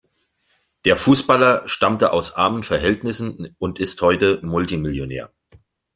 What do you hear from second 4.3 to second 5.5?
Multimillionär.